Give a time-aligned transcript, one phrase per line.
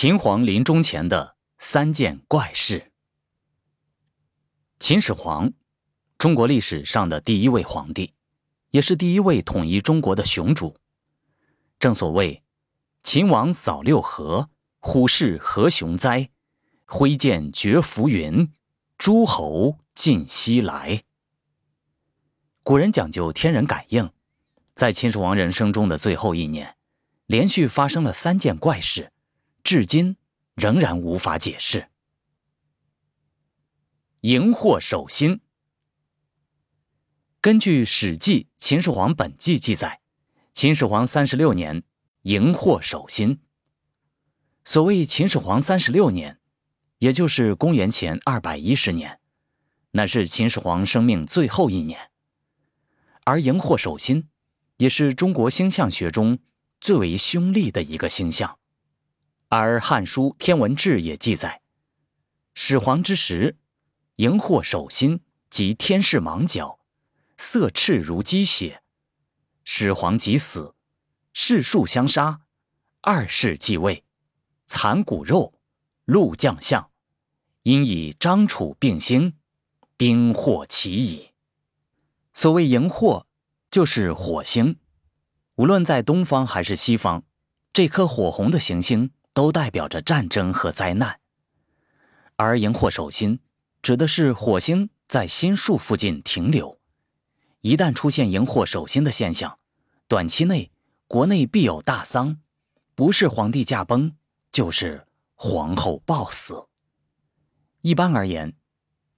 [0.00, 2.92] 秦皇临终前的三件怪事。
[4.78, 5.52] 秦始皇，
[6.16, 8.14] 中国历史上的第一位皇帝，
[8.70, 10.76] 也是第一位统一中国的雄主。
[11.80, 12.44] 正所谓
[13.02, 14.48] “秦王扫六合，
[14.78, 16.30] 虎视何雄哉？
[16.86, 18.52] 挥剑绝浮云，
[18.96, 21.02] 诸侯尽西来。”
[22.62, 24.08] 古人讲究天人感应，
[24.76, 26.76] 在秦始皇人生中的最后一年，
[27.26, 29.12] 连续发生了三件怪事。
[29.62, 30.16] 至今
[30.54, 31.88] 仍然无法解释。
[34.22, 35.40] 荧惑守心。
[37.40, 40.00] 根据《史记·秦始皇本纪》记载，
[40.52, 41.84] 秦始皇三十六年，
[42.22, 43.40] 荧惑守心。
[44.64, 46.40] 所谓秦始皇三十六年，
[46.98, 49.20] 也就是公元前二百一十年，
[49.92, 52.10] 那是秦始皇生命最后一年。
[53.24, 54.28] 而荧惑守心，
[54.78, 56.40] 也是中国星象学中
[56.80, 58.58] 最为凶厉的一个星象。
[59.50, 61.62] 而《汉书·天文志》也记载，
[62.52, 63.56] 始皇之时，
[64.16, 66.78] 荧惑守心，即天视盲角，
[67.38, 68.82] 色赤如鸡血。
[69.64, 70.74] 始皇即死，
[71.32, 72.42] 士庶相杀，
[73.00, 74.04] 二世继位，
[74.66, 75.54] 残骨肉，
[76.04, 76.90] 禄将相，
[77.62, 79.32] 因以张楚并兴，
[79.96, 81.30] 兵祸起矣。
[82.34, 83.24] 所谓荧惑，
[83.70, 84.76] 就是火星，
[85.54, 87.24] 无论在东方还是西方，
[87.72, 89.10] 这颗火红的行星。
[89.38, 91.20] 都代表着战争和灾难，
[92.34, 93.38] 而荧惑守心
[93.80, 96.80] 指的是火星在心数附近停留。
[97.60, 99.60] 一旦出现荧惑守心的现象，
[100.08, 100.72] 短期内
[101.06, 102.40] 国内必有大丧，
[102.96, 104.12] 不是皇帝驾崩，
[104.50, 106.66] 就是皇后暴死。
[107.82, 108.56] 一般而言，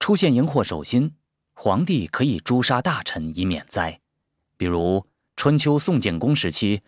[0.00, 1.14] 出现荧惑守心，
[1.52, 4.00] 皇帝可以诛杀大臣以免灾。
[4.56, 6.82] 比如春秋宋景公时期，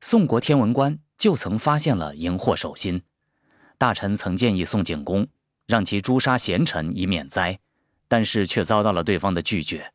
[0.00, 1.00] 宋国天文官。
[1.18, 3.02] 就曾发现了荧惑守心，
[3.78, 5.26] 大臣曾建议宋景公
[5.66, 7.58] 让其诛杀贤臣以免灾，
[8.08, 9.92] 但是却遭到了对方的拒绝。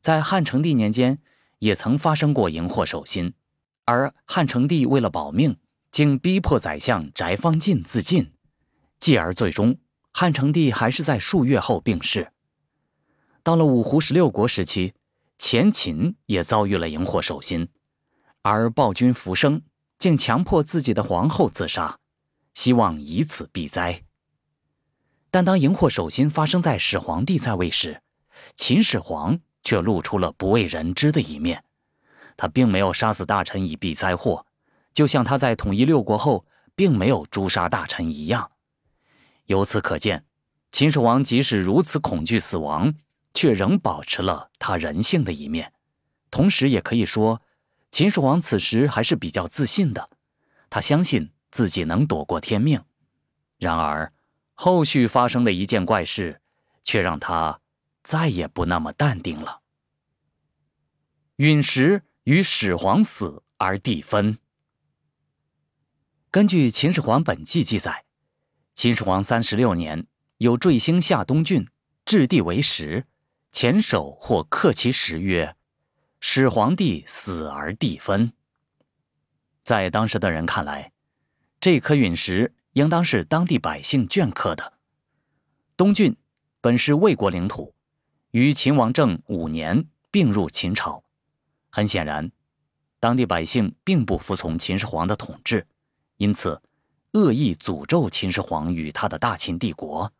[0.00, 1.18] 在汉成帝年间，
[1.58, 3.34] 也曾发生过荧惑守心，
[3.84, 5.56] 而汉成帝为了保命，
[5.90, 8.32] 竟逼迫宰相翟方进自尽，
[8.98, 9.78] 继而最终
[10.12, 12.32] 汉成帝还是在数月后病逝。
[13.42, 14.94] 到了五胡十六国时期，
[15.38, 17.68] 前秦也遭遇了荧惑守心，
[18.42, 19.62] 而暴君浮生。
[19.98, 21.98] 竟强迫自己的皇后自杀，
[22.54, 24.04] 希望以此避灾。
[25.30, 28.00] 但当荧惑守心发生在始皇帝在位时，
[28.54, 31.64] 秦始皇却露出了不为人知的一面。
[32.36, 34.46] 他并没有杀死大臣以避灾祸，
[34.94, 38.52] 就像他在统一六国后并没有诛杀大臣一样。
[39.46, 40.24] 由此可见，
[40.70, 42.94] 秦始皇即使如此恐惧死亡，
[43.34, 45.72] 却仍保持了他人性的一面。
[46.30, 47.42] 同时，也可以说。
[47.90, 50.10] 秦始皇此时还是比较自信的，
[50.70, 52.82] 他相信自己能躲过天命。
[53.56, 54.12] 然而，
[54.54, 56.40] 后续发生的一件怪事，
[56.84, 57.60] 却让他
[58.02, 59.62] 再也不那么淡定了。
[61.36, 64.38] 陨石与始皇死而地分。
[66.30, 68.04] 根据《秦始皇本纪》记载，
[68.74, 70.06] 秦始皇三十六年，
[70.36, 71.66] 有坠星下东郡，
[72.04, 73.06] 置地为石，
[73.50, 75.56] 前首或刻其石曰。
[76.20, 78.32] 始皇帝死而地分，
[79.62, 80.92] 在当时的人看来，
[81.60, 84.74] 这颗陨石应当是当地百姓镌刻的。
[85.76, 86.16] 东郡
[86.60, 87.72] 本是魏国领土，
[88.32, 91.04] 于秦王政五年并入秦朝。
[91.70, 92.30] 很显然，
[92.98, 95.66] 当地百姓并不服从秦始皇的统治，
[96.16, 96.60] 因此
[97.12, 100.12] 恶意诅咒秦始皇与他的大秦帝国。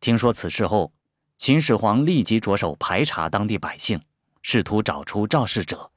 [0.00, 0.92] 听说此事后，
[1.38, 3.98] 秦始皇立即着手排查当地百姓。
[4.42, 5.90] 试图找出肇事者，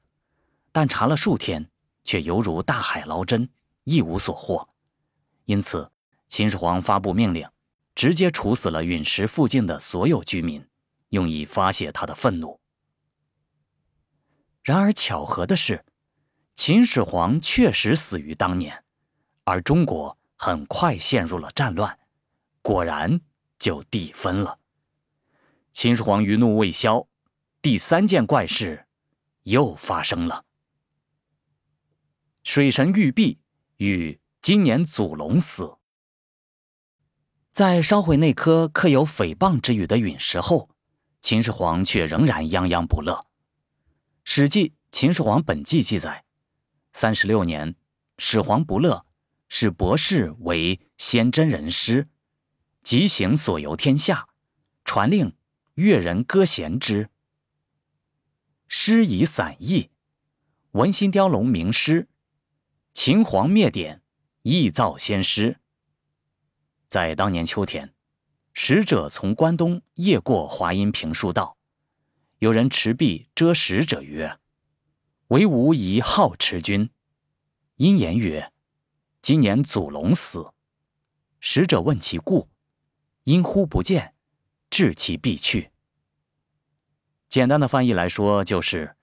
[0.72, 1.70] 但查了数天，
[2.04, 3.50] 却犹如大海捞针，
[3.84, 4.70] 一无所获。
[5.46, 5.92] 因此，
[6.28, 7.48] 秦始皇发布命令，
[7.96, 10.66] 直接处死了陨石附近的所有居民，
[11.10, 12.60] 用以发泄他的愤怒。
[14.64, 15.84] 然而，巧合的是，
[16.56, 18.84] 秦始皇确实死于当年，
[19.44, 22.00] 而中国很快陷入了战乱，
[22.62, 23.20] 果然
[23.60, 24.60] 就地分了。
[25.72, 27.08] 秦始皇余怒未消。
[27.66, 28.86] 第三件怪事
[29.42, 30.46] 又发生了。
[32.44, 33.40] 水神玉璧
[33.78, 35.76] 与今年祖龙死，
[37.52, 40.70] 在烧毁那颗刻有诽谤之语的陨石后，
[41.22, 43.14] 秦始皇却仍然泱泱不乐。
[44.24, 46.24] 《史记·秦始皇本纪》记载：
[46.94, 47.76] 三十六年，
[48.20, 49.08] 始皇不乐，
[49.50, 52.08] 使博士为先真人师，
[52.84, 54.28] 即行所游天下，
[54.84, 55.36] 传令
[55.74, 57.10] 乐人歌弦之。
[58.68, 59.90] 诗以散佚，
[60.72, 62.08] 文心雕龙名诗。
[62.94, 64.02] 秦皇灭典，
[64.44, 65.60] 臆造先师。
[66.88, 67.94] 在当年秋天，
[68.54, 71.58] 使者从关东夜过华阴平树道，
[72.40, 74.40] 有人持璧遮使者曰
[75.28, 76.90] ：“唯吾以好持君。”
[77.76, 78.52] 因言曰
[79.22, 80.54] ：“今年祖龙死。”
[81.42, 82.48] 使者问其故，
[83.24, 84.16] 因忽不见，
[84.70, 85.72] 置其必去。
[87.36, 88.96] 简单的翻译来说，就是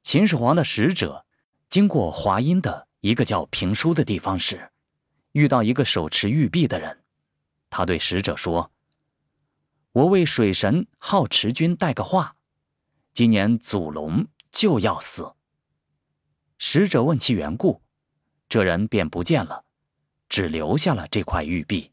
[0.00, 1.26] 秦始皇的使者
[1.68, 4.70] 经过华阴的一个叫平书的地方时，
[5.32, 7.02] 遇到一个手持玉璧的人。
[7.68, 8.70] 他对使者说
[9.90, 12.36] ：“我为水神好持君带个话，
[13.12, 15.32] 今年祖龙就要死。”
[16.58, 17.82] 使者问其缘故，
[18.48, 19.64] 这人便不见了，
[20.28, 21.90] 只留下了这块玉璧。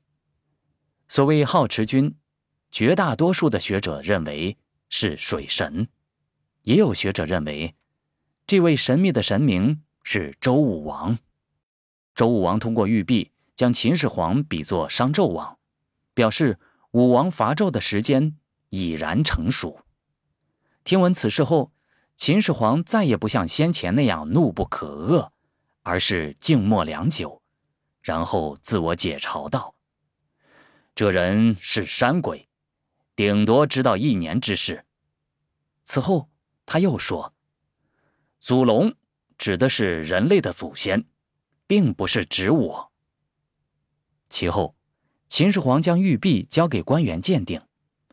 [1.08, 2.16] 所谓好持君，
[2.70, 4.56] 绝大多数的学者认为
[4.90, 5.88] 是水神，
[6.64, 7.76] 也有学者认为，
[8.46, 11.18] 这位神秘的神明是周武王。
[12.16, 15.58] 周武王通过玉璧将秦始皇比作商纣王。
[16.18, 16.58] 表示
[16.94, 18.36] 武王伐纣的时间
[18.70, 19.82] 已然成熟。
[20.84, 21.72] 听闻此事后，
[22.16, 25.30] 秦始皇再也不像先前那样怒不可遏，
[25.84, 27.44] 而是静默良久，
[28.02, 29.76] 然后自我解嘲道
[30.96, 32.47] ：“这人是山鬼，
[33.18, 34.86] 顶多知道一年之事。”
[35.84, 36.30] 此后，
[36.66, 37.34] 他又说
[38.40, 38.94] ：“祖龙
[39.38, 41.04] 指的是人类的祖先，
[41.68, 42.94] 并不是指我。”
[44.30, 44.74] 其后。
[45.30, 47.62] 秦始皇将玉璧交给官员鉴定，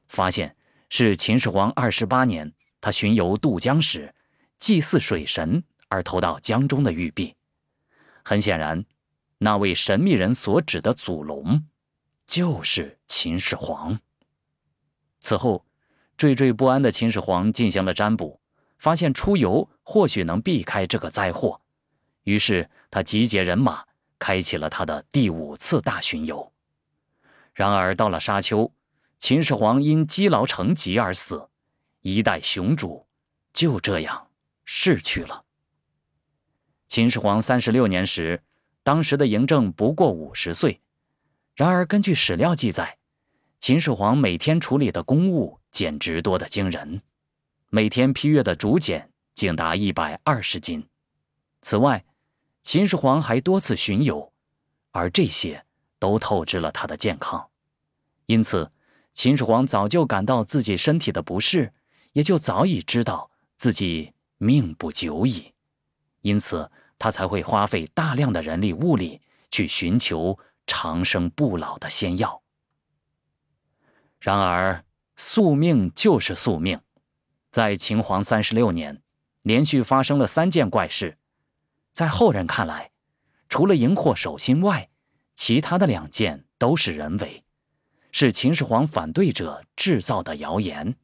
[0.09, 0.57] 发现
[0.91, 4.13] 是秦始皇二十八年他巡游渡江时，
[4.59, 7.37] 祭祀水神而投到江中的玉璧。
[8.25, 8.85] 很显然，
[9.39, 11.65] 那位神秘人所指的祖龙，
[12.27, 14.01] 就是秦始皇。
[15.25, 15.65] 此后，
[16.19, 18.39] 惴惴不安的秦始皇进行了占卜，
[18.79, 21.63] 发现出游或许能避开这个灾祸，
[22.25, 23.87] 于是他集结人马，
[24.19, 26.53] 开启了他的第五次大巡游。
[27.55, 28.71] 然而到了沙丘，
[29.19, 31.49] 秦始皇因积劳成疾而死，
[32.03, 33.07] 一代雄主
[33.55, 34.29] 就这样
[34.67, 35.45] 逝去了。
[36.87, 38.43] 秦始皇三十六年时，
[38.83, 40.83] 当时的嬴政不过五十岁。
[41.55, 42.99] 然而根据史料记载，
[43.67, 47.01] 秦始皇每天处理的公务简直多得惊人，
[47.71, 50.87] 每天批阅的竹简竟达一百二十斤。
[51.63, 52.05] 此外，
[52.63, 54.31] 秦始皇还多次巡游，
[54.91, 55.65] 而这些。
[55.99, 57.49] 都透支了他的健康，
[58.27, 58.71] 因此，
[59.15, 61.73] 秦始皇早就感到自己身体的不适，
[62.13, 65.55] 也就早已知道自己命不久矣，
[66.21, 72.43] 因此他才会花费大量的人力物力去寻求长生不老的仙药。
[74.25, 74.87] 然而，
[75.19, 76.81] 宿命就是宿命，
[77.51, 79.03] 在秦皇三十六年，
[79.43, 81.19] 连续发生了三件怪事，
[81.93, 82.91] 在后人看来，
[83.51, 84.89] 除了荧惑守心外，
[85.35, 87.45] 其他的两件都是人为，
[88.13, 90.97] 是秦始皇反对者制造的谣言。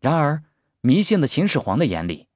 [0.00, 0.42] 然而，
[0.80, 2.28] 迷信的秦始皇的眼里，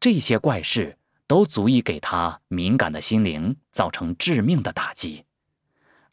[0.00, 5.26] 这些怪事都足以给他敏感的心灵造成致命的打击，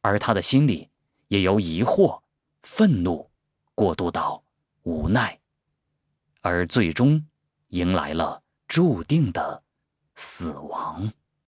[0.02, 0.90] 而他的心里
[1.30, 2.20] 也由疑惑、
[2.66, 3.30] 愤怒
[3.76, 4.44] 过渡到
[4.82, 5.40] 无奈，
[6.42, 7.24] 而最终
[7.68, 9.64] 迎来了注定的
[10.16, 11.14] 死亡。